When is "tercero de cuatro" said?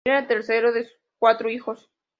0.27-1.47